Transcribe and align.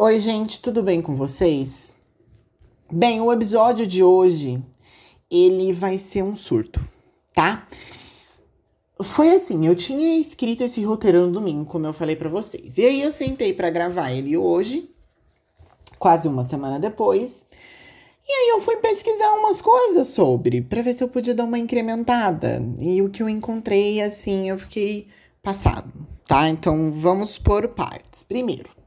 Oi, 0.00 0.20
gente, 0.20 0.62
tudo 0.62 0.80
bem 0.80 1.02
com 1.02 1.16
vocês? 1.16 1.96
Bem, 2.88 3.20
o 3.20 3.32
episódio 3.32 3.84
de 3.84 4.00
hoje, 4.00 4.62
ele 5.28 5.72
vai 5.72 5.98
ser 5.98 6.22
um 6.22 6.36
surto, 6.36 6.80
tá? 7.34 7.66
Foi 9.02 9.30
assim, 9.30 9.66
eu 9.66 9.74
tinha 9.74 10.16
escrito 10.20 10.62
esse 10.62 10.84
roteiro 10.84 11.26
no 11.26 11.32
domingo, 11.32 11.64
como 11.64 11.84
eu 11.84 11.92
falei 11.92 12.14
para 12.14 12.28
vocês. 12.28 12.78
E 12.78 12.84
aí 12.84 13.02
eu 13.02 13.10
sentei 13.10 13.52
para 13.52 13.70
gravar 13.70 14.12
ele 14.12 14.36
hoje, 14.36 14.88
quase 15.98 16.28
uma 16.28 16.44
semana 16.44 16.78
depois. 16.78 17.44
E 18.24 18.32
aí 18.32 18.50
eu 18.50 18.60
fui 18.60 18.76
pesquisar 18.76 19.32
umas 19.32 19.60
coisas 19.60 20.06
sobre, 20.06 20.62
para 20.62 20.80
ver 20.80 20.94
se 20.94 21.02
eu 21.02 21.08
podia 21.08 21.34
dar 21.34 21.42
uma 21.42 21.58
incrementada. 21.58 22.62
E 22.78 23.02
o 23.02 23.10
que 23.10 23.20
eu 23.20 23.28
encontrei, 23.28 24.00
assim, 24.00 24.48
eu 24.48 24.60
fiquei 24.60 25.08
passado, 25.42 25.92
tá? 26.24 26.48
Então 26.48 26.92
vamos 26.92 27.36
por 27.36 27.66
partes. 27.66 28.22
Primeiro, 28.22 28.77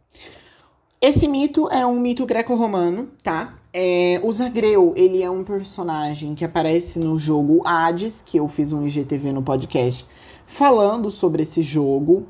esse 1.01 1.27
mito 1.27 1.67
é 1.71 1.83
um 1.83 1.99
mito 1.99 2.27
greco-romano, 2.27 3.09
tá? 3.23 3.57
É, 3.73 4.19
o 4.21 4.31
Zagreu, 4.31 4.93
ele 4.95 5.23
é 5.23 5.31
um 5.31 5.43
personagem 5.43 6.35
que 6.35 6.45
aparece 6.45 6.99
no 6.99 7.17
jogo 7.17 7.65
Hades, 7.65 8.21
que 8.21 8.37
eu 8.37 8.47
fiz 8.47 8.71
um 8.71 8.85
IGTV 8.85 9.31
no 9.31 9.41
podcast 9.41 10.05
falando 10.45 11.09
sobre 11.09 11.41
esse 11.41 11.63
jogo. 11.63 12.27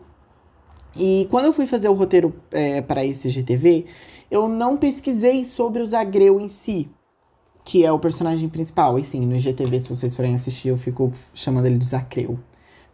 E 0.96 1.28
quando 1.30 1.46
eu 1.46 1.54
fui 1.54 1.66
fazer 1.66 1.90
o 1.90 1.94
roteiro 1.94 2.34
é, 2.50 2.82
para 2.82 3.04
esse 3.04 3.28
IGTV, 3.28 3.88
eu 4.30 4.48
não 4.48 4.78
pesquisei 4.78 5.44
sobre 5.44 5.82
o 5.82 5.86
Zagreu 5.86 6.40
em 6.40 6.48
si, 6.48 6.90
que 7.66 7.84
é 7.84 7.92
o 7.92 8.00
personagem 8.00 8.48
principal. 8.48 8.98
E 8.98 9.04
sim, 9.04 9.26
no 9.26 9.36
IGTV, 9.36 9.82
se 9.82 9.90
vocês 9.90 10.16
forem 10.16 10.34
assistir, 10.34 10.70
eu 10.70 10.78
fico 10.78 11.12
chamando 11.34 11.66
ele 11.66 11.78
de 11.78 11.86
Zacreu. 11.86 12.40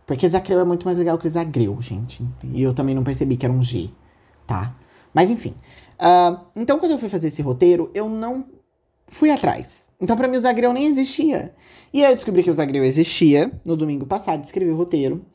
Porque 0.07 0.27
Zacreu 0.27 0.59
é 0.59 0.65
muito 0.65 0.85
mais 0.85 0.97
legal 0.97 1.19
que 1.19 1.29
Zagreu, 1.29 1.79
gente. 1.81 2.25
E 2.51 2.63
eu 2.63 2.73
também 2.73 2.95
não 2.95 3.03
percebi 3.03 3.37
que 3.37 3.45
era 3.45 3.53
um 3.53 3.61
G, 3.61 3.91
tá? 4.47 4.73
Mas 5.17 5.31
enfim. 5.31 5.55
Uh, 5.99 6.45
então, 6.55 6.77
quando 6.77 6.91
eu 6.91 6.99
fui 6.99 7.09
fazer 7.09 7.29
esse 7.29 7.41
roteiro, 7.41 7.89
eu 7.95 8.07
não 8.07 8.45
fui 9.07 9.31
atrás. 9.31 9.89
Então, 9.99 10.15
para 10.15 10.27
mim, 10.27 10.37
o 10.37 10.39
Zagreu 10.39 10.71
nem 10.71 10.85
existia. 10.85 11.55
E 11.91 12.05
aí 12.05 12.11
eu 12.11 12.15
descobri 12.15 12.43
que 12.43 12.51
o 12.51 12.53
Zagreu 12.53 12.83
existia 12.83 13.51
no 13.65 13.75
domingo 13.75 14.05
passado, 14.05 14.43
escrevi 14.43 14.69
o 14.69 14.75
roteiro. 14.75 15.25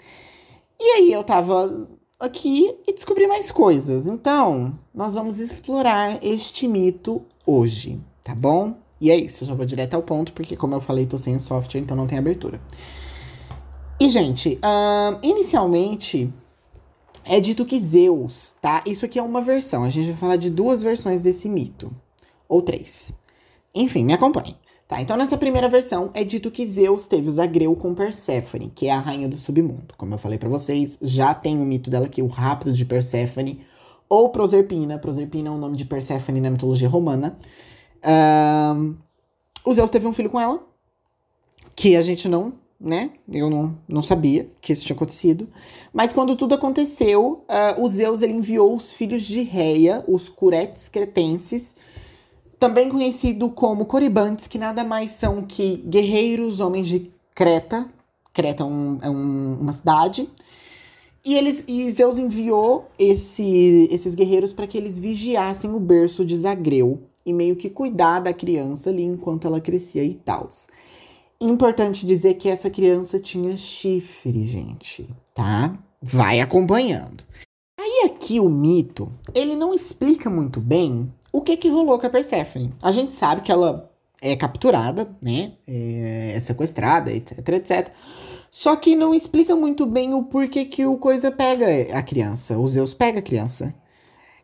E 0.79 0.85
aí 0.85 1.13
eu 1.13 1.25
tava 1.25 1.89
aqui 2.21 2.73
e 2.87 2.93
descobri 2.93 3.27
mais 3.27 3.51
coisas. 3.51 4.07
Então, 4.07 4.79
nós 4.95 5.17
vamos 5.17 5.41
explorar 5.41 6.23
este 6.23 6.69
mito 6.69 7.21
hoje, 7.45 8.01
tá 8.23 8.37
bom? 8.37 8.77
E 9.01 9.11
é 9.11 9.17
isso, 9.17 9.43
eu 9.43 9.49
já 9.49 9.55
vou 9.55 9.67
direto 9.67 9.95
ao 9.95 10.03
ponto, 10.05 10.33
porque 10.33 10.55
como 10.55 10.77
eu 10.77 10.81
falei, 10.81 11.07
tô 11.07 11.19
sem 11.19 11.37
software, 11.41 11.81
então 11.81 11.97
não 11.97 12.07
tem 12.07 12.19
abertura. 12.19 12.61
E, 13.99 14.09
gente, 14.09 14.61
uh, 14.63 15.19
inicialmente, 15.25 16.33
é 17.25 17.41
dito 17.41 17.65
que 17.65 17.79
Zeus, 17.81 18.55
tá? 18.61 18.83
Isso 18.87 19.05
aqui 19.05 19.19
é 19.19 19.23
uma 19.23 19.41
versão. 19.41 19.85
A 19.85 19.89
gente 19.89 20.09
vai 20.09 20.17
falar 20.17 20.37
de 20.37 20.51
duas 20.51 20.83
versões 20.83 21.23
desse 21.23 21.49
mito. 21.49 21.95
Ou 22.49 22.63
três. 22.63 23.13
Enfim, 23.75 24.05
me 24.05 24.13
acompanhe. 24.13 24.57
Tá, 24.93 25.01
então 25.01 25.17
nessa 25.17 25.39
primeira 25.39 25.69
versão 25.71 26.11
é 26.13 26.23
dito 26.23 26.51
que 26.51 26.67
Zeus 26.67 27.07
teve 27.07 27.27
o 27.27 27.33
Zagreu 27.33 27.75
com 27.75 27.95
Perséfone, 27.95 28.71
que 28.75 28.89
é 28.89 28.91
a 28.91 29.01
rainha 29.01 29.27
do 29.27 29.37
submundo. 29.37 29.95
Como 29.97 30.13
eu 30.13 30.19
falei 30.19 30.37
para 30.37 30.51
vocês, 30.51 30.99
já 31.01 31.33
tem 31.33 31.59
o 31.59 31.65
mito 31.65 31.89
dela 31.89 32.05
aqui, 32.05 32.21
o 32.21 32.27
rápido 32.27 32.75
de 32.75 32.85
Perséfone, 32.85 33.65
ou 34.07 34.29
Proserpina. 34.29 34.99
Proserpina 34.99 35.49
é 35.49 35.51
o 35.51 35.57
nome 35.57 35.79
de 35.79 35.87
Perséfone 35.87 36.43
na 36.43 36.51
mitologia 36.51 36.91
romana. 36.91 37.39
Um, 38.77 38.97
o 39.65 39.73
Zeus 39.73 39.91
teve 39.91 40.07
um 40.07 40.13
filho 40.13 40.29
com 40.29 40.39
ela, 40.39 40.63
que 41.75 41.97
a 41.97 42.03
gente 42.03 42.29
não 42.29 42.53
né? 42.83 43.11
Eu 43.33 43.49
não, 43.49 43.79
não 43.87 44.03
sabia 44.03 44.49
que 44.61 44.73
isso 44.73 44.85
tinha 44.85 44.97
acontecido. 44.97 45.49
Mas 45.93 46.13
quando 46.13 46.35
tudo 46.35 46.55
aconteceu, 46.55 47.45
uh, 47.49 47.81
o 47.81 47.89
Zeus 47.89 48.21
ele 48.23 48.33
enviou 48.33 48.75
os 48.75 48.93
filhos 48.93 49.23
de 49.23 49.43
Reia, 49.43 50.05
os 50.09 50.29
Curetes 50.29 50.89
Cretenses, 50.89 51.77
também 52.59 52.89
conhecido 52.89 53.49
como 53.51 53.87
Coribantes, 53.87 54.47
que 54.47 54.59
nada 54.59 54.83
mais 54.83 55.13
são 55.13 55.43
que 55.43 55.77
guerreiros, 55.87 56.61
homens 56.61 56.89
de 56.89 57.11
Creta. 57.35 57.89
Creta 58.33 58.63
é, 58.63 58.67
um, 58.67 58.99
é 59.01 59.11
um, 59.11 59.59
uma 59.61 59.73
cidade. 59.73 60.29
E, 61.25 61.35
eles, 61.35 61.65
e 61.69 61.91
Zeus 61.93 62.19
enviou 62.19 62.89
esse, 62.99 63.89
esses 63.93 64.15
guerreiros 64.15 64.53
para 64.53 64.67
que 64.67 64.77
eles 64.77 64.99
vigiassem 64.99 65.73
o 65.73 65.79
berço 65.79 66.25
de 66.25 66.37
Zagreu 66.37 67.01
e 67.25 67.33
meio 67.33 67.55
que 67.55 67.71
cuidar 67.71 68.19
da 68.19 68.33
criança 68.33 68.91
ali 68.91 69.05
enquanto 69.05 69.47
ela 69.47 69.61
crescia 69.61 70.03
e 70.03 70.15
tal. 70.15 70.49
Importante 71.43 72.07
dizer 72.07 72.35
que 72.35 72.49
essa 72.49 72.71
criança 72.71 73.19
tinha 73.19 73.57
chifre, 73.57 74.47
gente, 74.47 75.09
tá? 75.35 75.77
Vai 76.01 76.41
acompanhando. 76.41 77.25
Aí 77.77 78.05
aqui 78.07 78.39
o 78.39 78.49
mito, 78.49 79.13
ele 79.35 79.57
não 79.57 79.75
explica 79.75 80.31
muito 80.31 80.61
bem 80.61 81.13
o 81.33 81.41
que 81.41 81.57
que 81.57 81.69
rolou 81.69 81.99
com 81.99 82.07
a 82.07 82.11
Persephone. 82.11 82.73
A 82.81 82.93
gente 82.93 83.13
sabe 83.13 83.41
que 83.41 83.51
ela 83.51 83.91
é 84.21 84.37
capturada, 84.37 85.11
né? 85.21 85.55
É 85.67 86.39
sequestrada, 86.41 87.13
etc, 87.13 87.39
etc. 87.49 87.91
Só 88.49 88.77
que 88.77 88.95
não 88.95 89.13
explica 89.13 89.57
muito 89.57 89.85
bem 89.85 90.15
o 90.15 90.23
porquê 90.23 90.65
que 90.65 90.87
o 90.87 90.97
coisa 90.97 91.33
pega 91.33 91.67
a 91.93 92.03
criança. 92.03 92.57
O 92.57 92.69
Zeus 92.69 92.95
pega 92.95 93.19
a 93.19 93.23
criança. 93.23 93.75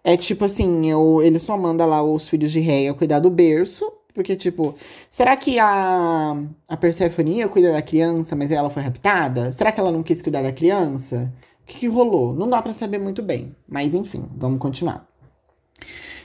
É 0.02 0.16
tipo 0.16 0.44
assim, 0.44 0.90
eu, 0.90 1.22
ele 1.22 1.38
só 1.38 1.56
manda 1.56 1.86
lá 1.86 2.02
os 2.02 2.28
filhos 2.28 2.50
de 2.50 2.58
Reia 2.58 2.92
cuidar 2.92 3.20
do 3.20 3.30
berço 3.30 3.88
porque, 4.18 4.34
tipo, 4.34 4.74
será 5.08 5.36
que 5.36 5.60
a, 5.60 6.36
a 6.68 6.76
Persephone 6.76 7.46
cuida 7.46 7.70
da 7.70 7.80
criança, 7.80 8.34
mas 8.34 8.50
ela 8.50 8.68
foi 8.68 8.82
raptada? 8.82 9.52
Será 9.52 9.70
que 9.70 9.78
ela 9.78 9.92
não 9.92 10.02
quis 10.02 10.20
cuidar 10.20 10.42
da 10.42 10.50
criança? 10.50 11.32
O 11.62 11.66
que, 11.66 11.78
que 11.78 11.86
rolou? 11.86 12.34
Não 12.34 12.50
dá 12.50 12.60
para 12.60 12.72
saber 12.72 12.98
muito 12.98 13.22
bem. 13.22 13.54
Mas 13.68 13.94
enfim, 13.94 14.28
vamos 14.36 14.58
continuar. 14.58 15.06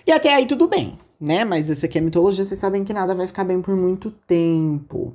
E 0.08 0.12
até 0.12 0.34
aí 0.34 0.48
tudo 0.48 0.68
bem, 0.68 0.98
né? 1.22 1.46
Mas 1.46 1.70
essa 1.70 1.86
aqui 1.86 2.00
é 2.00 2.02
mitologia, 2.02 2.44
vocês 2.44 2.60
sabem 2.60 2.84
que 2.84 2.92
nada 2.92 3.14
vai 3.14 3.28
ficar 3.28 3.44
bem 3.44 3.62
por 3.62 3.76
muito 3.76 4.10
tempo. 4.10 5.14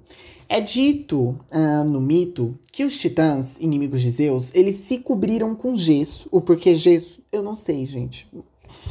É 0.48 0.60
dito 0.60 1.36
uh, 1.50 1.82
no 1.84 2.00
mito 2.00 2.56
que 2.70 2.84
os 2.84 2.96
titãs, 2.96 3.56
inimigos 3.58 4.02
de 4.02 4.10
Zeus, 4.10 4.54
eles 4.54 4.76
se 4.76 4.98
cobriram 4.98 5.52
com 5.52 5.76
gesso. 5.76 6.28
O 6.30 6.40
porquê 6.40 6.76
gesso, 6.76 7.24
eu 7.32 7.42
não 7.42 7.56
sei, 7.56 7.84
gente. 7.86 8.30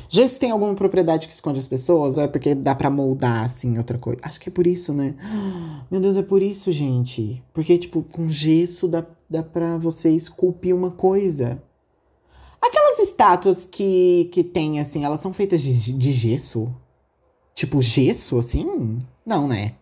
Gesso 0.10 0.40
tem 0.40 0.52
alguma 0.52 0.74
propriedade 0.76 1.28
que 1.28 1.34
esconde 1.34 1.60
as 1.60 1.68
pessoas? 1.68 2.18
Ou 2.18 2.24
é 2.24 2.28
porque 2.28 2.56
dá 2.56 2.74
pra 2.74 2.90
moldar, 2.90 3.44
assim, 3.44 3.78
outra 3.78 3.98
coisa? 3.98 4.20
Acho 4.24 4.40
que 4.40 4.50
é 4.50 4.52
por 4.52 4.68
isso, 4.68 4.94
né? 4.94 5.16
Meu 5.92 6.00
Deus, 6.00 6.18
é 6.18 6.22
por 6.22 6.42
isso, 6.42 6.72
gente. 6.72 7.44
Porque, 7.54 7.78
tipo, 7.78 8.04
com 8.04 8.28
gesso 8.30 8.88
dá, 8.88 9.06
dá 9.30 9.44
pra 9.44 9.78
você 9.78 10.10
esculpir 10.12 10.76
uma 10.76 10.92
coisa. 10.92 11.62
Aquelas 12.62 13.00
estátuas 13.00 13.68
que, 13.70 14.30
que 14.32 14.44
tem, 14.44 14.80
assim, 14.80 15.04
elas 15.04 15.20
são 15.20 15.32
feitas 15.32 15.62
de, 15.62 15.94
de 15.94 16.12
gesso? 16.12 16.74
Tipo, 17.54 17.82
gesso, 17.82 18.38
assim? 18.38 19.00
Não, 19.26 19.48
né? 19.48 19.74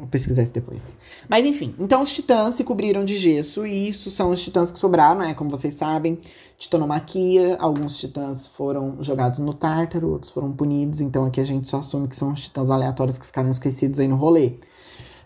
Vou 0.00 0.08
pesquisar 0.08 0.42
isso 0.42 0.54
depois. 0.54 0.82
Mas 1.28 1.44
enfim, 1.44 1.74
então 1.78 2.00
os 2.00 2.10
titãs 2.10 2.54
se 2.54 2.64
cobriram 2.64 3.04
de 3.04 3.18
gesso, 3.18 3.66
e 3.66 3.86
isso 3.86 4.10
são 4.10 4.30
os 4.30 4.42
titãs 4.42 4.70
que 4.70 4.78
sobraram, 4.78 5.20
né? 5.20 5.34
Como 5.34 5.50
vocês 5.50 5.74
sabem, 5.74 6.18
titanomaquia. 6.56 7.58
Alguns 7.60 7.98
titãs 7.98 8.46
foram 8.46 8.96
jogados 9.02 9.38
no 9.40 9.52
Tártaro, 9.52 10.08
outros 10.08 10.32
foram 10.32 10.50
punidos. 10.52 11.02
Então 11.02 11.26
aqui 11.26 11.38
a 11.38 11.44
gente 11.44 11.68
só 11.68 11.80
assume 11.80 12.08
que 12.08 12.16
são 12.16 12.32
os 12.32 12.40
titãs 12.40 12.70
aleatórios 12.70 13.18
que 13.18 13.26
ficaram 13.26 13.50
esquecidos 13.50 14.00
aí 14.00 14.08
no 14.08 14.16
rolê. 14.16 14.54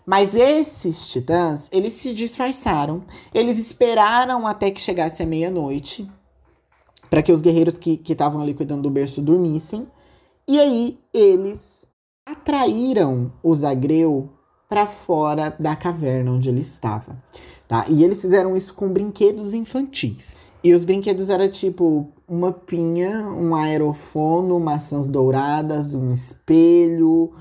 Mas 0.05 0.35
esses 0.35 1.07
titãs, 1.07 1.69
eles 1.71 1.93
se 1.93 2.13
disfarçaram. 2.13 3.01
Eles 3.33 3.57
esperaram 3.57 4.45
até 4.45 4.69
que 4.69 4.81
chegasse 4.81 5.23
a 5.23 5.25
meia-noite. 5.25 6.05
para 7.09 7.21
que 7.21 7.31
os 7.31 7.41
guerreiros 7.41 7.77
que 7.77 8.01
estavam 8.07 8.41
ali 8.41 8.53
cuidando 8.53 8.81
do 8.81 8.89
berço 8.89 9.21
dormissem. 9.21 9.87
E 10.47 10.59
aí 10.59 10.99
eles 11.13 11.85
atraíram 12.25 13.31
o 13.41 13.53
Zagreu 13.53 14.29
para 14.67 14.87
fora 14.87 15.55
da 15.59 15.75
caverna 15.75 16.31
onde 16.31 16.49
ele 16.49 16.61
estava, 16.61 17.15
tá? 17.67 17.85
E 17.87 18.03
eles 18.03 18.21
fizeram 18.21 18.55
isso 18.55 18.73
com 18.73 18.91
brinquedos 18.91 19.53
infantis. 19.53 20.37
E 20.63 20.73
os 20.73 20.83
brinquedos 20.83 21.29
eram 21.29 21.47
tipo 21.47 22.09
uma 22.27 22.51
pinha, 22.51 23.21
um 23.29 23.53
aerofono, 23.53 24.59
maçãs 24.59 25.07
douradas, 25.07 25.93
um 25.93 26.11
espelho, 26.11 27.33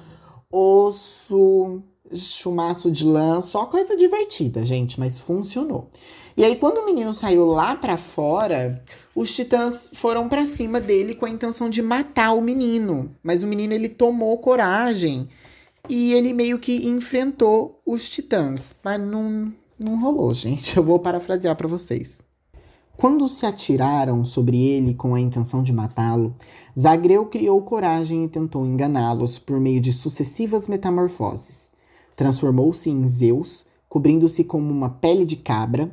osso, 0.51 1.83
chumaço 2.15 2.91
de 2.91 3.05
lã, 3.05 3.41
só 3.41 3.65
coisa 3.65 3.97
divertida, 3.97 4.63
gente, 4.63 5.01
mas 5.01 5.19
funcionou. 5.19 5.89
E 6.37 6.45
aí 6.45 6.57
quando 6.57 6.79
o 6.79 6.85
menino 6.85 7.15
saiu 7.15 7.47
lá 7.47 7.75
para 7.75 7.97
fora, 7.97 8.83
os 9.15 9.33
titãs 9.35 9.91
foram 9.95 10.29
para 10.29 10.45
cima 10.45 10.81
dele 10.81 11.15
com 11.15 11.25
a 11.25 11.31
intenção 11.31 11.71
de 11.71 11.81
matar 11.81 12.33
o 12.33 12.43
menino, 12.43 13.15
mas 13.23 13.43
o 13.43 13.47
menino 13.47 13.73
ele 13.73 13.89
tomou 13.89 14.37
coragem 14.39 15.29
e 15.89 16.13
ele 16.13 16.33
meio 16.33 16.59
que 16.59 16.89
enfrentou 16.89 17.81
os 17.85 18.09
titãs, 18.09 18.75
mas 18.83 19.01
não, 19.01 19.53
não 19.79 20.01
rolou, 20.01 20.33
gente. 20.33 20.77
Eu 20.77 20.83
vou 20.83 20.99
parafrasear 20.99 21.55
para 21.57 21.69
vocês. 21.69 22.19
Quando 22.97 23.29
se 23.29 23.45
atiraram 23.45 24.25
sobre 24.25 24.57
ele 24.57 24.95
com 24.95 25.15
a 25.15 25.21
intenção 25.21 25.63
de 25.63 25.73
matá-lo, 25.73 26.35
Zagreu 26.79 27.27
criou 27.27 27.61
coragem 27.61 28.25
e 28.25 28.29
tentou 28.29 28.65
enganá-los 28.65 29.39
por 29.39 29.59
meio 29.59 29.81
de 29.81 29.93
sucessivas 29.93 30.69
metamorfoses. 30.69 31.71
Transformou-se 32.15 32.89
em 32.89 33.07
Zeus, 33.09 33.67
cobrindo-se 33.89 34.45
como 34.45 34.71
uma 34.71 34.89
pele 34.89 35.25
de 35.25 35.37
cabra, 35.37 35.93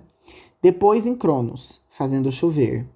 depois 0.61 1.07
em 1.07 1.15
Cronos, 1.15 1.81
fazendo 1.89 2.31
chover, 2.31 2.87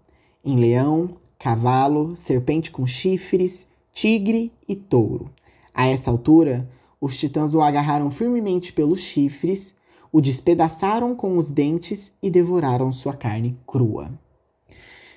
em 0.44 0.56
leão, 0.56 1.18
cavalo, 1.40 2.16
serpente 2.16 2.70
com 2.70 2.86
chifres, 2.86 3.66
tigre 3.92 4.52
e 4.68 4.76
touro. 4.76 5.32
A 5.74 5.88
essa 5.88 6.12
altura, 6.12 6.70
os 7.06 7.16
titãs 7.16 7.54
o 7.54 7.62
agarraram 7.62 8.10
firmemente 8.10 8.74
pelos 8.74 9.00
chifres, 9.00 9.76
o 10.12 10.20
despedaçaram 10.20 11.16
com 11.16 11.38
os 11.38 11.52
dentes 11.52 12.12
e 12.22 12.32
devoraram 12.32 12.92
sua 12.92 13.14
carne 13.14 13.56
crua. 13.68 14.12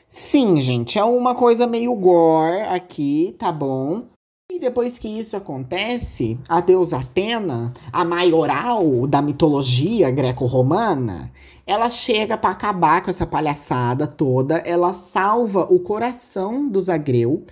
Sim, 0.06 0.60
gente, 0.60 0.98
é 0.98 1.04
uma 1.04 1.34
coisa 1.34 1.66
meio 1.66 1.94
gore 1.94 2.60
aqui, 2.68 3.34
tá 3.38 3.50
bom? 3.50 4.04
E 4.52 4.58
depois 4.58 4.98
que 4.98 5.08
isso 5.08 5.34
acontece, 5.34 6.38
a 6.46 6.60
deusa 6.60 6.98
Atena, 6.98 7.72
a 7.90 8.04
maioral 8.04 9.06
da 9.06 9.22
mitologia 9.22 10.10
greco-romana, 10.10 11.32
ela 11.66 11.88
chega 11.88 12.36
para 12.36 12.50
acabar 12.50 13.02
com 13.02 13.08
essa 13.08 13.26
palhaçada 13.26 14.06
toda, 14.06 14.58
ela 14.58 14.92
salva 14.92 15.66
o 15.70 15.78
coração 15.78 16.68
do 16.68 16.80
Zagreu 16.82 17.44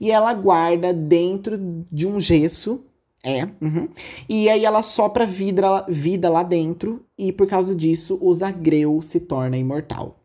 e 0.00 0.10
ela 0.10 0.34
guarda 0.34 0.92
dentro 0.92 1.84
de 1.92 2.08
um 2.08 2.18
gesso 2.18 2.80
é. 3.24 3.44
Uhum. 3.60 3.88
E 4.28 4.50
aí 4.50 4.66
ela 4.66 4.82
sopra 4.82 5.26
vida, 5.26 5.84
vida 5.88 6.28
lá 6.28 6.42
dentro. 6.42 7.02
E 7.16 7.32
por 7.32 7.46
causa 7.46 7.74
disso, 7.74 8.18
o 8.20 8.32
Zagreu 8.34 9.00
se 9.00 9.18
torna 9.18 9.56
imortal. 9.56 10.20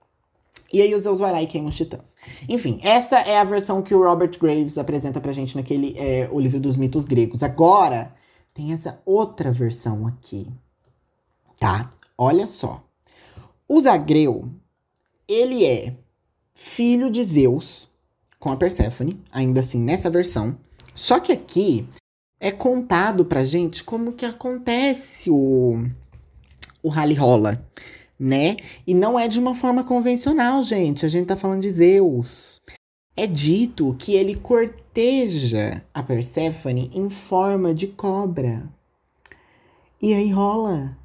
E 0.72 0.82
aí 0.82 0.94
o 0.94 1.00
Zeus 1.00 1.18
vai 1.18 1.32
lá 1.32 1.42
e 1.42 1.48
queima 1.48 1.70
os 1.70 1.76
titãs. 1.76 2.16
Enfim, 2.48 2.78
essa 2.84 3.20
é 3.20 3.40
a 3.40 3.44
versão 3.44 3.82
que 3.82 3.96
o 3.96 4.04
Robert 4.04 4.38
Graves 4.38 4.78
apresenta 4.78 5.20
pra 5.22 5.32
gente 5.32 5.56
naquele 5.56 5.98
é, 5.98 6.30
o 6.32 6.40
livro 6.40 6.60
dos 6.60 6.76
mitos 6.76 7.06
gregos. 7.06 7.42
Agora, 7.42 8.14
tem 8.54 8.74
essa 8.74 9.00
outra 9.06 9.52
versão 9.52 10.06
aqui. 10.06 10.46
Tá? 11.58 11.92
Olha 12.18 12.46
só. 12.46 12.84
O 13.68 13.80
Zagreu, 13.80 14.50
ele 15.28 15.66
é 15.66 15.96
filho 16.52 17.10
de 17.10 17.24
Zeus 17.24 17.90
com 18.38 18.52
a 18.52 18.58
Perséfone, 18.58 19.20
ainda 19.32 19.62
assim 19.62 19.80
nessa 19.80 20.10
versão. 20.10 20.58
Só 20.94 21.20
que 21.20 21.32
aqui 21.32 21.88
é 22.40 22.52
contado 22.52 23.26
pra 23.26 23.44
gente 23.44 23.84
como 23.84 24.14
que 24.14 24.26
acontece 24.26 25.30
o, 25.30 25.86
o 26.82 26.90
rally 26.90 27.14
rola 27.14 27.64
né? 28.20 28.58
E 28.86 28.94
não 28.94 29.18
é 29.18 29.28
de 29.28 29.40
uma 29.40 29.56
forma 29.56 29.84
convencional, 29.84 30.62
gente. 30.62 31.06
A 31.06 31.10
gente 31.10 31.28
tá 31.28 31.38
falando 31.38 31.62
de 31.62 31.72
Zeus. 31.72 32.60
É 33.16 33.26
dito 33.26 33.96
que 33.98 34.14
ele 34.14 34.36
corteja 34.36 35.82
a 35.94 36.04
Perséfone 36.04 36.92
em 36.94 37.10
forma 37.10 37.74
de 37.74 37.88
cobra. 37.88 38.68
E 40.02 40.14
aí 40.14 40.30
rola. 40.30 40.98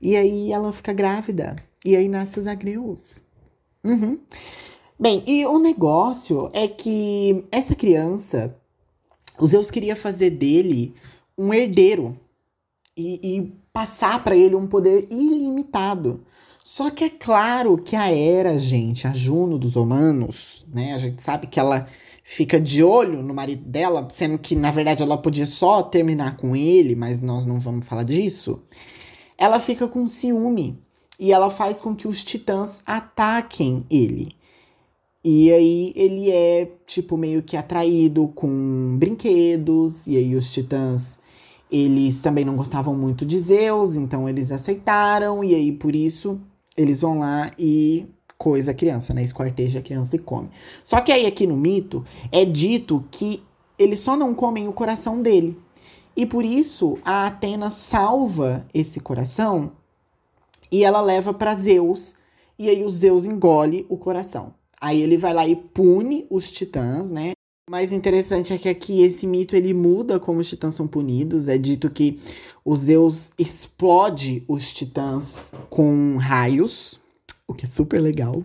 E 0.00 0.16
aí 0.16 0.52
ela 0.52 0.72
fica 0.72 0.92
grávida. 0.92 1.56
E 1.84 1.94
aí 1.94 2.08
nasce 2.08 2.38
os 2.38 2.46
agreus. 2.46 3.22
Uhum. 3.84 4.18
Bem, 4.98 5.22
e 5.26 5.46
o 5.46 5.60
negócio 5.60 6.50
é 6.52 6.66
que 6.66 7.44
essa 7.52 7.74
criança, 7.74 8.56
os 9.38 9.50
Zeus 9.50 9.70
queria 9.70 9.96
fazer 9.96 10.30
dele 10.30 10.94
um 11.36 11.52
herdeiro 11.54 12.18
e, 12.96 13.20
e 13.22 13.52
passar 13.72 14.22
para 14.24 14.36
ele 14.36 14.56
um 14.56 14.66
poder 14.66 15.06
ilimitado. 15.10 16.24
Só 16.64 16.90
que 16.90 17.04
é 17.04 17.08
claro 17.08 17.78
que 17.78 17.96
a 17.96 18.12
Hera, 18.12 18.58
gente, 18.58 19.06
a 19.06 19.12
Juno 19.12 19.58
dos 19.58 19.76
humanos, 19.76 20.66
né? 20.68 20.92
A 20.92 20.98
gente 20.98 21.22
sabe 21.22 21.46
que 21.46 21.58
ela 21.58 21.86
fica 22.22 22.60
de 22.60 22.82
olho 22.82 23.22
no 23.22 23.32
marido 23.32 23.64
dela, 23.64 24.06
sendo 24.10 24.38
que 24.38 24.54
na 24.54 24.70
verdade 24.70 25.02
ela 25.02 25.16
podia 25.16 25.46
só 25.46 25.82
terminar 25.82 26.36
com 26.36 26.54
ele, 26.54 26.94
mas 26.94 27.22
nós 27.22 27.46
não 27.46 27.58
vamos 27.58 27.86
falar 27.86 28.02
disso. 28.02 28.60
Ela 29.38 29.58
fica 29.58 29.88
com 29.88 30.06
ciúme 30.08 30.78
e 31.18 31.32
ela 31.32 31.48
faz 31.48 31.80
com 31.80 31.96
que 31.96 32.06
os 32.06 32.22
titãs 32.22 32.80
ataquem 32.84 33.86
ele. 33.88 34.36
E 35.24 35.52
aí 35.52 35.92
ele 35.96 36.30
é, 36.30 36.70
tipo, 36.86 37.16
meio 37.16 37.42
que 37.42 37.56
atraído 37.56 38.28
com 38.28 38.96
brinquedos, 38.98 40.06
e 40.06 40.16
aí 40.16 40.34
os 40.36 40.52
titãs, 40.52 41.18
eles 41.70 42.20
também 42.22 42.44
não 42.44 42.56
gostavam 42.56 42.94
muito 42.94 43.26
de 43.26 43.38
Zeus, 43.38 43.96
então 43.96 44.28
eles 44.28 44.50
aceitaram, 44.52 45.42
e 45.42 45.54
aí 45.54 45.72
por 45.72 45.94
isso 45.94 46.40
eles 46.76 47.00
vão 47.00 47.18
lá 47.18 47.50
e 47.58 48.06
coisa 48.38 48.70
a 48.70 48.74
criança, 48.74 49.12
né? 49.12 49.22
Esquarteja 49.22 49.80
a 49.80 49.82
criança 49.82 50.14
e 50.14 50.20
come. 50.20 50.48
Só 50.84 51.00
que 51.00 51.10
aí 51.10 51.26
aqui 51.26 51.46
no 51.46 51.56
mito 51.56 52.04
é 52.30 52.44
dito 52.44 53.04
que 53.10 53.42
eles 53.76 53.98
só 53.98 54.16
não 54.16 54.32
comem 54.32 54.68
o 54.68 54.72
coração 54.72 55.20
dele. 55.20 55.58
E 56.16 56.24
por 56.24 56.44
isso 56.44 56.98
a 57.04 57.26
Atena 57.26 57.70
salva 57.70 58.64
esse 58.72 59.00
coração 59.00 59.72
e 60.70 60.84
ela 60.84 61.00
leva 61.00 61.34
para 61.34 61.54
Zeus. 61.54 62.14
E 62.58 62.68
aí 62.68 62.84
o 62.84 62.90
Zeus 62.90 63.24
engole 63.24 63.84
o 63.88 63.96
coração. 63.96 64.54
Aí 64.80 65.00
ele 65.00 65.16
vai 65.16 65.34
lá 65.34 65.46
e 65.46 65.56
pune 65.56 66.26
os 66.30 66.50
titãs, 66.50 67.10
né? 67.10 67.32
O 67.68 67.70
mais 67.70 67.92
interessante 67.92 68.52
é 68.52 68.58
que 68.58 68.68
aqui 68.68 69.02
esse 69.02 69.26
mito 69.26 69.54
ele 69.54 69.74
muda 69.74 70.18
como 70.18 70.40
os 70.40 70.48
titãs 70.48 70.74
são 70.74 70.86
punidos. 70.86 71.48
É 71.48 71.58
dito 71.58 71.90
que 71.90 72.18
o 72.64 72.74
Zeus 72.74 73.32
explode 73.38 74.42
os 74.48 74.72
titãs 74.72 75.52
com 75.68 76.16
raios, 76.16 76.98
o 77.46 77.52
que 77.52 77.66
é 77.66 77.68
super 77.68 78.00
legal. 78.00 78.42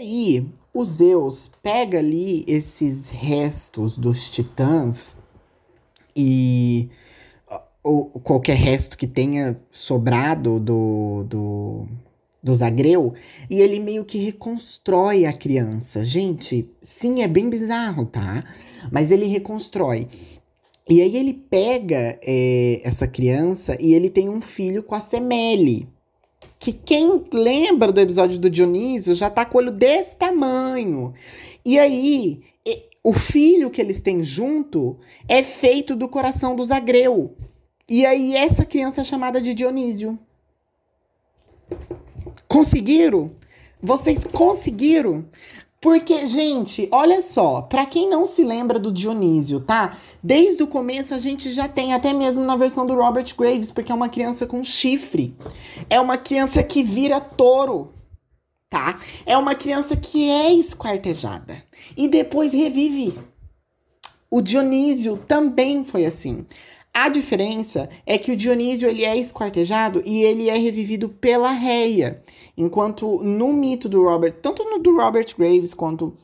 E 0.00 0.46
o 0.72 0.84
Zeus 0.84 1.50
pega 1.62 1.98
ali 1.98 2.44
esses 2.46 3.08
restos 3.08 3.98
dos 3.98 4.30
titãs 4.30 5.16
e 6.14 6.88
ou 7.82 8.06
qualquer 8.20 8.56
resto 8.56 8.96
que 8.96 9.06
tenha 9.06 9.60
sobrado 9.70 10.60
do, 10.60 11.24
do 11.24 11.88
do 12.42 12.54
Zagreu, 12.54 13.12
e 13.48 13.60
ele 13.60 13.80
meio 13.80 14.04
que 14.04 14.18
reconstrói 14.18 15.26
a 15.26 15.32
criança. 15.32 16.04
Gente, 16.04 16.68
sim, 16.80 17.22
é 17.22 17.28
bem 17.28 17.50
bizarro, 17.50 18.06
tá? 18.06 18.44
Mas 18.90 19.10
ele 19.10 19.26
reconstrói. 19.26 20.08
E 20.88 21.00
aí 21.00 21.16
ele 21.16 21.34
pega 21.34 22.18
é, 22.22 22.80
essa 22.82 23.06
criança 23.06 23.76
e 23.80 23.94
ele 23.94 24.10
tem 24.10 24.28
um 24.28 24.40
filho 24.40 24.82
com 24.82 24.94
a 24.94 25.00
Semele. 25.00 25.88
Que 26.58 26.72
quem 26.72 27.24
lembra 27.32 27.92
do 27.92 28.00
episódio 28.00 28.38
do 28.38 28.50
Dionísio 28.50 29.14
já 29.14 29.30
tá 29.30 29.44
com 29.44 29.58
o 29.58 29.60
olho 29.60 29.70
desse 29.70 30.16
tamanho. 30.16 31.14
E 31.64 31.78
aí, 31.78 32.42
o 33.02 33.12
filho 33.12 33.70
que 33.70 33.80
eles 33.80 34.00
têm 34.00 34.22
junto 34.22 34.98
é 35.28 35.42
feito 35.42 35.96
do 35.96 36.08
coração 36.08 36.54
do 36.54 36.64
Zagreu. 36.64 37.34
E 37.88 38.04
aí, 38.04 38.36
essa 38.36 38.64
criança 38.64 39.00
é 39.00 39.04
chamada 39.04 39.40
de 39.40 39.54
Dionísio. 39.54 40.18
Conseguiram? 42.48 43.32
Vocês 43.82 44.24
conseguiram? 44.24 45.24
Porque, 45.80 46.26
gente, 46.26 46.86
olha 46.92 47.22
só, 47.22 47.62
para 47.62 47.86
quem 47.86 48.06
não 48.08 48.26
se 48.26 48.44
lembra 48.44 48.78
do 48.78 48.92
Dionísio, 48.92 49.60
tá? 49.60 49.96
Desde 50.22 50.62
o 50.62 50.66
começo 50.66 51.14
a 51.14 51.18
gente 51.18 51.50
já 51.50 51.66
tem, 51.66 51.94
até 51.94 52.12
mesmo 52.12 52.44
na 52.44 52.54
versão 52.54 52.84
do 52.84 52.94
Robert 52.94 53.34
Graves, 53.34 53.70
porque 53.70 53.90
é 53.90 53.94
uma 53.94 54.10
criança 54.10 54.46
com 54.46 54.62
chifre. 54.62 55.34
É 55.88 55.98
uma 55.98 56.18
criança 56.18 56.62
que 56.62 56.82
vira 56.82 57.18
touro, 57.18 57.94
tá? 58.68 58.98
É 59.24 59.38
uma 59.38 59.54
criança 59.54 59.96
que 59.96 60.28
é 60.28 60.52
esquartejada 60.52 61.62
e 61.96 62.08
depois 62.08 62.52
revive. 62.52 63.18
O 64.30 64.42
Dionísio 64.42 65.16
também 65.26 65.82
foi 65.82 66.04
assim. 66.04 66.44
A 66.92 67.08
diferença 67.08 67.88
é 68.04 68.18
que 68.18 68.32
o 68.32 68.36
Dionísio 68.36 68.88
ele 68.88 69.04
é 69.04 69.16
esquartejado 69.16 70.02
e 70.04 70.22
ele 70.22 70.48
é 70.48 70.56
revivido 70.56 71.08
pela 71.08 71.50
Reia, 71.52 72.20
enquanto 72.56 73.22
no 73.22 73.52
mito 73.52 73.88
do 73.88 74.02
Robert, 74.02 74.34
tanto 74.42 74.64
no 74.64 74.78
do 74.78 74.96
Robert 74.96 75.26
Graves 75.38 75.72
quanto 75.72 76.16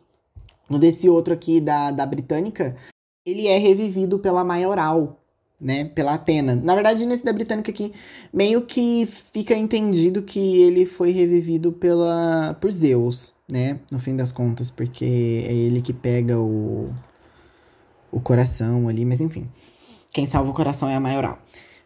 no 0.69 0.79
desse 0.79 1.09
outro 1.09 1.33
aqui 1.33 1.61
da, 1.61 1.93
da 1.93 2.05
britânica, 2.05 2.77
ele 3.25 3.47
é 3.47 3.57
revivido 3.59 4.19
pela 4.19 4.43
maioral, 4.45 5.21
né, 5.61 5.85
pela 5.85 6.15
Atena. 6.15 6.57
Na 6.57 6.75
verdade, 6.75 7.07
nesse 7.07 7.25
da 7.25 7.33
britânica 7.33 7.71
aqui, 7.71 7.93
meio 8.33 8.63
que 8.63 9.07
fica 9.07 9.55
entendido 9.55 10.23
que 10.23 10.63
ele 10.63 10.85
foi 10.85 11.13
revivido 11.13 11.73
pela 11.73 12.55
por 12.61 12.73
Zeus, 12.73 13.35
né, 13.49 13.79
no 13.91 14.01
fim 14.01 14.17
das 14.17 14.33
contas, 14.33 14.71
porque 14.71 15.45
é 15.49 15.53
ele 15.53 15.81
que 15.81 15.93
pega 15.93 16.39
o 16.39 16.93
o 18.11 18.21
coração 18.21 18.89
ali, 18.89 19.05
mas 19.05 19.21
enfim. 19.21 19.47
Quem 20.17 20.25
salva 20.25 20.51
o 20.51 20.55
coração 20.55 20.89
é 20.89 20.95
a 20.95 21.01
maioral. 21.01 21.39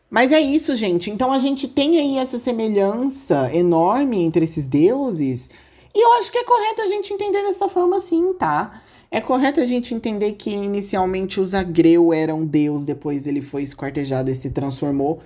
Mas 0.08 0.30
é 0.30 0.38
isso, 0.38 0.76
gente. 0.76 1.10
Então 1.10 1.32
a 1.32 1.40
gente 1.40 1.66
tem 1.66 1.98
aí 1.98 2.16
essa 2.16 2.38
semelhança 2.38 3.50
enorme 3.52 4.22
entre 4.22 4.44
esses 4.44 4.68
deuses. 4.68 5.50
E 5.92 6.00
eu 6.00 6.12
acho 6.12 6.30
que 6.30 6.38
é 6.38 6.44
correto 6.44 6.80
a 6.80 6.86
gente 6.86 7.12
entender 7.12 7.42
dessa 7.42 7.68
forma 7.68 7.96
assim, 7.96 8.32
tá? 8.34 8.82
É 9.10 9.20
correto 9.20 9.58
a 9.58 9.64
gente 9.64 9.96
entender 9.96 10.34
que 10.34 10.48
inicialmente 10.48 11.40
o 11.40 11.44
Zagreu 11.44 12.12
era 12.12 12.32
um 12.32 12.46
deus, 12.46 12.84
depois 12.84 13.26
ele 13.26 13.40
foi 13.40 13.64
esquartejado 13.64 14.30
e 14.30 14.34
se 14.36 14.50
transformou 14.50 15.18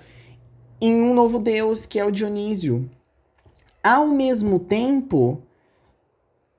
em 0.81 0.95
um 0.99 1.13
novo 1.13 1.37
deus, 1.37 1.85
que 1.85 1.99
é 1.99 2.05
o 2.05 2.09
Dionísio. 2.09 2.89
Ao 3.83 4.07
mesmo 4.07 4.57
tempo, 4.57 5.43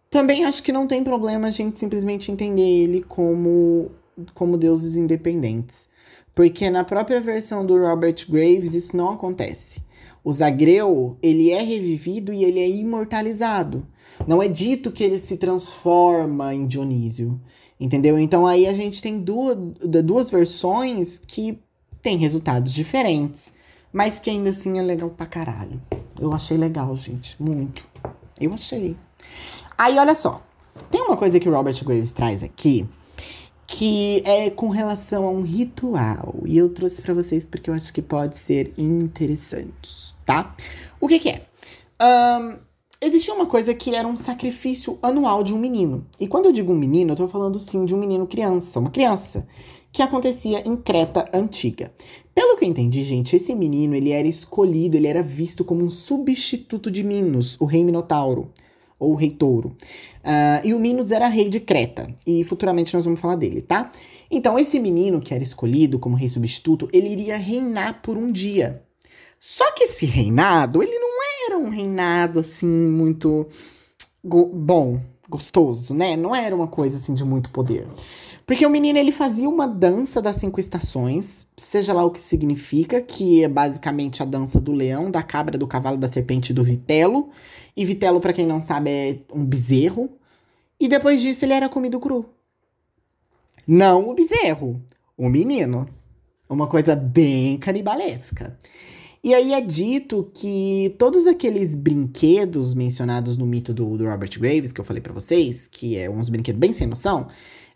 também 0.09 0.45
acho 0.45 0.63
que 0.63 0.71
não 0.71 0.87
tem 0.87 1.03
problema 1.03 1.49
a 1.49 1.51
gente 1.51 1.77
simplesmente 1.77 2.31
entender 2.31 2.85
ele 2.85 3.03
como, 3.03 3.91
como 4.35 4.57
deuses 4.57 4.97
independentes. 4.97 5.89
Porque 6.35 6.71
na 6.71 6.85
própria 6.85 7.21
versão 7.21 7.65
do 7.65 7.79
Robert 7.79 8.27
Graves 8.29 8.75
isso 8.75 8.97
não 8.97 9.11
acontece. 9.11 9.83
O 10.23 10.33
Zagreu, 10.33 11.17
ele 11.23 11.51
é 11.51 11.63
revivido 11.63 12.33
e 12.33 12.45
ele 12.45 12.61
é 12.61 12.69
imortalizado. 12.69 13.87
Não 14.27 14.43
é 14.43 14.49
dito 14.49 14.91
que 14.91 15.05
ele 15.05 15.19
se 15.19 15.37
transforma 15.37 16.55
em 16.55 16.67
Dionísio. 16.67 17.41
Entendeu? 17.79 18.19
Então 18.19 18.47
aí 18.47 18.67
a 18.67 18.73
gente 18.73 19.03
tem 19.03 19.21
duas, 19.21 19.57
duas 20.05 20.31
versões 20.31 21.19
que 21.19 21.59
têm 22.03 22.17
resultados 22.17 22.73
diferentes, 22.73 23.53
mas 23.93 24.19
que 24.19 24.31
ainda 24.31 24.51
assim 24.51 24.79
é 24.79 24.83
legal 24.83 25.11
pra 25.11 25.27
caralho. 25.27 25.81
Eu 26.19 26.33
achei 26.33 26.57
legal, 26.57 26.97
gente, 26.97 27.41
muito. 27.43 27.87
Eu 28.41 28.55
achei. 28.55 28.97
Aí 29.77 29.99
olha 29.99 30.15
só, 30.15 30.43
tem 30.91 31.03
uma 31.03 31.17
coisa 31.17 31.39
que 31.39 31.49
o 31.49 31.53
Robert 31.53 31.85
Graves 31.85 32.13
traz 32.13 32.43
aqui 32.43 32.89
que 33.67 34.23
é 34.25 34.49
com 34.49 34.69
relação 34.69 35.27
a 35.27 35.31
um 35.31 35.43
ritual. 35.43 36.37
E 36.45 36.57
eu 36.57 36.69
trouxe 36.69 37.03
para 37.03 37.15
vocês 37.15 37.45
porque 37.45 37.69
eu 37.69 37.75
acho 37.75 37.93
que 37.93 38.01
pode 38.01 38.39
ser 38.39 38.73
interessante, 38.79 40.15
tá? 40.25 40.55
O 41.01 41.09
que, 41.09 41.19
que 41.19 41.29
é? 41.29 41.47
Um, 42.01 42.59
existia 43.01 43.35
uma 43.35 43.47
coisa 43.47 43.75
que 43.75 43.95
era 43.95 44.07
um 44.07 44.17
sacrifício 44.17 44.99
anual 45.03 45.43
de 45.43 45.53
um 45.53 45.59
menino. 45.59 46.07
E 46.21 46.29
quando 46.29 46.47
eu 46.47 46.53
digo 46.53 46.73
um 46.73 46.79
menino, 46.79 47.13
eu 47.13 47.17
tô 47.17 47.29
falando 47.29 47.59
sim 47.59 47.85
de 47.85 47.95
um 47.95 47.99
menino 47.99 48.27
criança, 48.27 48.79
uma 48.79 48.91
criança, 48.91 49.47
que 49.91 50.03
acontecia 50.03 50.63
em 50.67 50.77
Creta 50.77 51.29
antiga. 51.33 51.93
Pelo 52.35 52.57
que 52.57 52.65
eu 52.65 52.69
entendi, 52.69 53.03
gente, 53.03 53.35
esse 53.35 53.55
menino 53.55 53.95
ele 53.95 54.11
era 54.11 54.29
escolhido, 54.29 54.97
ele 54.97 55.09
era 55.09 55.23
visto 55.23 55.65
como 55.65 55.83
um 55.83 55.89
substituto 55.89 56.91
de 56.91 57.03
Minos, 57.03 57.57
o 57.59 57.65
rei 57.65 57.83
Minotauro 57.83 58.53
ou 58.99 59.15
rei 59.15 59.31
touro. 59.31 59.77
Uh, 60.25 60.65
e 60.65 60.75
o 60.75 60.79
Minos 60.79 61.11
era 61.11 61.29
rei 61.29 61.49
de 61.49 61.61
Creta, 61.61 62.09
e 62.27 62.43
futuramente 62.45 62.95
nós 62.95 63.05
vamos 63.05 63.21
falar 63.21 63.37
dele, 63.37 63.63
tá? 63.63 63.91
Então, 64.31 64.59
esse 64.59 64.79
menino 64.81 65.21
que 65.21 65.33
era 65.33 65.43
escolhido 65.43 65.99
como 65.99 66.17
rei 66.17 66.29
substituto, 66.29 66.89
ele 66.93 67.09
iria 67.09 67.37
reinar 67.37 68.03
por 68.03 68.17
um 68.17 68.27
dia. 68.27 68.83
Só 69.39 69.73
que 69.73 69.85
esse 69.85 70.07
reinado, 70.07 70.83
ele 70.83 70.99
não 70.99 71.17
era 71.47 71.59
um 71.59 71.69
reinado 71.69 72.41
assim 72.41 72.67
muito 72.67 73.47
bom, 74.25 75.01
gostoso, 75.29 75.95
né? 75.95 76.17
Não 76.17 76.35
era 76.35 76.55
uma 76.55 76.67
coisa 76.67 76.97
assim 76.97 77.15
de 77.15 77.25
muito 77.25 77.51
poder. 77.51 77.87
Porque 78.47 78.65
o 78.65 78.71
menino 78.71 78.99
ele 78.99 79.11
fazia 79.11 79.49
uma 79.49 79.67
dança 79.67 80.23
das 80.23 80.37
cinco 80.37 80.61
estações, 80.61 81.49
seja 81.57 81.93
lá 81.93 82.05
o 82.05 82.13
que 82.13 82.21
significa, 82.21 83.01
que 83.01 83.43
é 83.43 83.49
basicamente 83.49 84.23
a 84.23 84.27
dança 84.27 84.61
do 84.61 84.73
leão, 84.73 85.11
da 85.11 85.23
cabra, 85.23 85.59
do 85.59 85.67
cavalo, 85.67 85.97
da 85.97 86.07
serpente 86.07 86.51
e 86.51 86.55
do 86.55 86.63
vitelo. 86.63 87.31
E 87.77 87.85
vitelo, 87.85 88.21
para 88.21 88.33
quem 88.33 88.47
não 88.47 88.63
sabe, 88.63 88.91
é 88.91 89.19
um 89.35 89.45
bezerro. 89.45 90.09
E 90.79 90.87
depois 90.89 91.21
disso 91.21 91.45
ele 91.45 91.55
era 91.55 91.69
comido 91.69 91.99
cru. 91.99 92.25
Não 93.67 94.09
o 94.09 94.15
bezerro, 94.15 94.81
o 95.17 95.29
menino. 95.29 95.89
Uma 96.49 96.69
coisa 96.69 96.95
bem 96.95 97.59
canibalesca. 97.59 98.57
E 99.27 99.35
aí 99.35 99.55
é 99.55 99.61
dito 99.61 100.31
que 100.33 100.95
todos 101.01 101.27
aqueles 101.27 101.75
brinquedos 101.75 102.77
mencionados 102.77 103.37
no 103.37 103.45
mito 103.45 103.75
do, 103.75 103.99
do 103.99 104.09
Robert 104.09 104.31
Graves, 104.39 104.71
que 104.71 104.81
eu 104.81 104.85
falei 104.85 105.03
para 105.03 105.13
vocês, 105.13 105.67
que 105.67 105.99
é 105.99 106.09
uns 106.09 106.29
brinquedos 106.29 106.61
bem 106.61 106.73
sem 106.73 106.87
noção, 106.87 107.27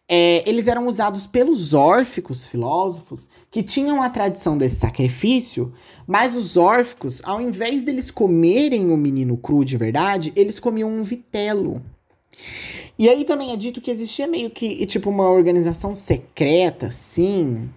é, 0.08 0.48
eles 0.48 0.68
eram 0.68 0.86
usados 0.86 1.26
pelos 1.26 1.74
órficos 1.74 2.46
filósofos 2.46 3.28
que 3.50 3.64
tinham 3.64 4.00
a 4.00 4.08
tradição 4.08 4.56
desse 4.56 4.76
sacrifício, 4.76 5.72
mas 6.06 6.36
os 6.36 6.56
órficos, 6.56 7.20
ao 7.24 7.40
invés 7.40 7.82
deles 7.82 8.12
comerem 8.12 8.88
o 8.88 8.96
menino 8.96 9.36
cru 9.36 9.64
de 9.64 9.76
verdade, 9.76 10.32
eles 10.36 10.60
comiam 10.60 10.88
um 10.88 11.02
vitelo. 11.02 11.82
E 12.96 13.08
aí 13.08 13.24
também 13.24 13.50
é 13.50 13.56
dito 13.56 13.80
que 13.80 13.90
existia 13.90 14.28
meio 14.28 14.50
que, 14.50 14.86
tipo, 14.86 15.10
uma 15.10 15.28
organização 15.28 15.96
secreta, 15.96 16.92
sim, 16.92 17.68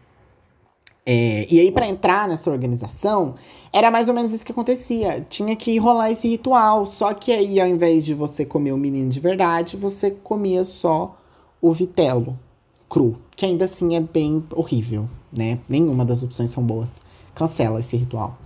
é, 1.06 1.46
e 1.50 1.60
aí, 1.60 1.72
para 1.72 1.88
entrar 1.88 2.28
nessa 2.28 2.50
organização, 2.50 3.36
era 3.72 3.92
mais 3.92 4.08
ou 4.08 4.14
menos 4.14 4.32
isso 4.32 4.46
que 4.46 4.52
acontecia. 4.52 5.26
Tinha 5.30 5.56
que 5.56 5.78
rolar 5.78 6.12
esse 6.12 6.28
ritual. 6.28 6.86
Só 6.86 7.14
que 7.14 7.32
aí, 7.32 7.60
ao 7.60 7.68
invés 7.68 8.06
de 8.06 8.14
você 8.14 8.46
comer 8.46 8.72
o 8.72 8.78
menino 8.78 9.10
de 9.10 9.20
verdade, 9.20 9.76
você 9.76 10.12
comia 10.12 10.64
só 10.64 11.18
o 11.62 11.74
vitelo 11.74 12.38
cru. 12.90 13.18
Que 13.36 13.46
ainda 13.46 13.66
assim 13.66 13.96
é 13.96 14.00
bem 14.00 14.44
horrível, 14.56 15.10
né? 15.32 15.60
Nenhuma 15.68 16.06
das 16.06 16.24
opções 16.24 16.52
são 16.52 16.64
boas. 16.64 16.94
Cancela 17.36 17.80
esse 17.80 17.98
ritual. 17.98 18.38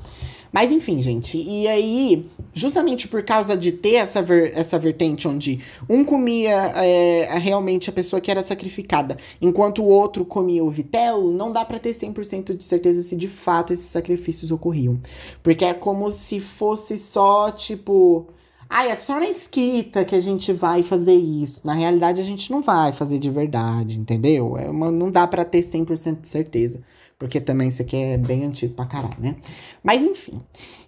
Mas 0.52 0.72
enfim, 0.72 1.02
gente, 1.02 1.38
e 1.38 1.68
aí, 1.68 2.26
justamente 2.54 3.08
por 3.08 3.24
causa 3.24 3.56
de 3.56 3.72
ter 3.72 3.96
essa, 3.96 4.22
ver, 4.22 4.52
essa 4.56 4.80
vertente 4.80 5.28
onde 5.28 5.60
um 5.90 6.04
comia 6.04 6.72
é, 6.76 7.38
realmente 7.38 7.90
a 7.90 7.94
pessoa 7.94 8.22
que 8.22 8.32
era 8.32 8.42
sacrificada, 8.42 9.18
enquanto 9.42 9.84
o 9.84 9.88
outro 9.88 10.26
comia 10.26 10.64
o 10.64 10.70
vitelo, 10.70 11.32
não 11.32 11.52
dá 11.52 11.66
para 11.66 11.80
ter 11.80 11.94
100% 11.94 12.56
de 12.56 12.64
certeza 12.64 13.02
se 13.02 13.16
de 13.16 13.28
fato 13.28 13.74
esses 13.74 13.88
sacrifícios 13.88 14.52
ocorriam. 14.52 15.00
Porque 15.44 15.66
é 15.66 15.74
como 15.74 16.10
se 16.12 16.40
fosse 16.40 16.98
só, 16.98 17.52
tipo. 17.52 18.28
Ah, 18.70 18.86
é 18.86 18.96
só 18.98 19.18
na 19.18 19.30
escrita 19.30 20.04
que 20.04 20.14
a 20.14 20.20
gente 20.20 20.52
vai 20.52 20.84
fazer 20.84 21.14
isso. 21.14 21.66
Na 21.66 21.74
realidade, 21.74 22.20
a 22.20 22.24
gente 22.24 22.52
não 22.52 22.62
vai 22.62 22.92
fazer 22.92 23.18
de 23.18 23.30
verdade, 23.30 23.98
entendeu? 23.98 24.58
É 24.58 24.70
uma, 24.70 24.92
não 24.92 25.10
dá 25.10 25.26
para 25.26 25.46
ter 25.46 25.62
100% 25.62 26.20
de 26.20 26.28
certeza. 26.28 26.82
Porque 27.20 27.42
também 27.42 27.70
isso 27.70 27.82
aqui 27.82 27.96
é 27.96 28.18
bem 28.18 28.46
antigo 28.46 28.76
pra 28.76 28.86
caralho, 28.86 29.18
né? 29.20 29.36
Mas 29.84 30.02
enfim. 30.04 30.40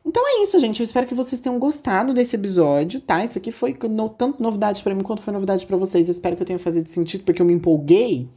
Então 0.05 0.23
é 0.27 0.43
isso, 0.43 0.59
gente. 0.59 0.79
Eu 0.79 0.83
espero 0.83 1.07
que 1.07 1.15
vocês 1.15 1.41
tenham 1.41 1.57
gostado 1.57 2.13
desse 2.13 2.35
episódio, 2.35 3.01
tá? 3.01 3.23
Isso 3.23 3.39
aqui 3.39 3.51
foi 3.51 3.75
no, 3.89 4.09
tanto 4.09 4.41
novidade 4.41 4.83
para 4.83 4.93
mim 4.93 5.01
quanto 5.01 5.23
foi 5.23 5.33
novidade 5.33 5.65
para 5.65 5.75
vocês. 5.75 6.07
Eu 6.07 6.11
espero 6.11 6.35
que 6.35 6.43
eu 6.43 6.45
tenha 6.45 6.59
feito 6.59 6.87
sentido, 6.87 7.23
porque 7.23 7.41
eu 7.41 7.45
me 7.45 7.53
empolguei. 7.53 8.29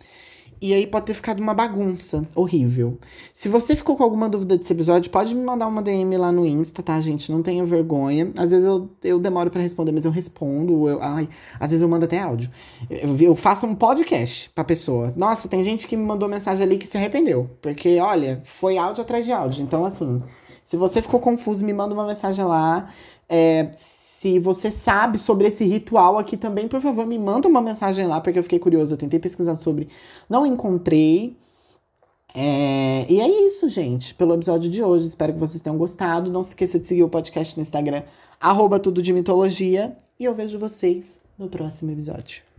E 0.63 0.73
aí 0.73 0.87
pode 0.87 1.07
ter 1.07 1.15
ficado 1.15 1.41
uma 1.41 1.53
bagunça 1.53 2.25
horrível. 2.37 2.97
Se 3.33 3.49
você 3.49 3.75
ficou 3.75 3.97
com 3.97 4.05
alguma 4.05 4.29
dúvida 4.29 4.57
desse 4.57 4.73
episódio, 4.73 5.11
pode 5.11 5.35
me 5.35 5.43
mandar 5.43 5.67
uma 5.67 5.83
DM 5.83 6.17
lá 6.17 6.31
no 6.31 6.47
Insta, 6.47 6.85
tá, 6.85 7.01
gente? 7.01 7.33
Não 7.33 7.43
tenha 7.43 7.65
vergonha. 7.65 8.31
Às 8.39 8.51
vezes 8.51 8.65
eu, 8.65 8.89
eu 9.03 9.19
demoro 9.19 9.51
para 9.51 9.61
responder, 9.61 9.91
mas 9.91 10.05
eu 10.05 10.13
respondo. 10.13 10.89
Eu, 10.89 11.03
ai, 11.03 11.29
às 11.59 11.71
vezes 11.71 11.83
eu 11.83 11.89
mando 11.89 12.05
até 12.05 12.21
áudio. 12.21 12.49
Eu, 12.89 13.17
eu 13.19 13.35
faço 13.35 13.67
um 13.67 13.75
podcast 13.75 14.51
pra 14.51 14.63
pessoa. 14.63 15.13
Nossa, 15.17 15.49
tem 15.49 15.65
gente 15.65 15.89
que 15.89 15.97
me 15.97 16.05
mandou 16.05 16.29
mensagem 16.29 16.63
ali 16.63 16.79
que 16.79 16.87
se 16.87 16.97
arrependeu. 16.97 17.51
Porque, 17.61 17.99
olha, 17.99 18.41
foi 18.45 18.79
áudio 18.79 19.03
atrás 19.03 19.25
de 19.25 19.33
áudio. 19.33 19.65
Então, 19.65 19.85
assim, 19.85 20.23
se 20.63 20.77
você 20.77 21.03
ficou 21.03 21.19
confuso, 21.19 21.65
me 21.65 21.73
manda 21.73 21.93
uma 21.93 22.07
mensagem 22.07 22.45
lá. 22.45 22.89
É, 23.29 23.69
se 24.23 24.39
você 24.39 24.71
sabe 24.71 25.19
sobre 25.19 25.49
esse 25.49 25.65
ritual 25.65 26.17
aqui 26.17 26.37
também, 26.37 26.69
por 26.69 26.81
favor, 26.81 27.05
me 27.05 27.19
manda 27.19 27.49
uma 27.49 27.61
mensagem 27.61 28.07
lá, 28.07 28.21
porque 28.21 28.39
eu 28.39 28.43
fiquei 28.45 28.61
curioso. 28.61 28.95
Eu 28.95 28.97
tentei 28.97 29.19
pesquisar 29.19 29.57
sobre, 29.57 29.89
não 30.31 30.47
encontrei. 30.47 31.37
É, 32.33 33.05
e 33.09 33.21
é 33.21 33.47
isso, 33.47 33.69
gente, 33.69 34.15
pelo 34.15 34.35
episódio 34.35 34.71
de 34.71 34.81
hoje. 34.81 35.09
Espero 35.09 35.33
que 35.33 35.41
vocês 35.41 35.61
tenham 35.61 35.77
gostado. 35.77 36.31
Não 36.31 36.41
se 36.41 36.51
esqueça 36.51 36.79
de 36.79 36.87
seguir 36.87 37.03
o 37.03 37.09
podcast 37.09 37.57
no 37.57 37.63
Instagram, 37.63 38.05
arroba 38.41 38.79
tudo 38.79 39.03
de 39.03 39.13
mitologia. 39.13 39.97
E 40.21 40.25
eu 40.25 40.33
vejo 40.33 40.57
vocês 40.57 41.19
no 41.37 41.49
próximo 41.49 41.91
episódio. 41.91 42.52